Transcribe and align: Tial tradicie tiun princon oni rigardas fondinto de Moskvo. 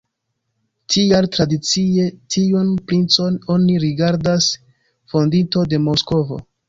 Tial 0.93 1.27
tradicie 1.35 2.07
tiun 2.35 2.71
princon 2.91 3.37
oni 3.57 3.77
rigardas 3.87 4.49
fondinto 5.15 5.67
de 5.75 5.83
Moskvo. 5.91 6.41